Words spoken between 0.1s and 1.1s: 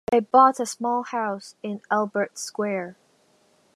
They bought a small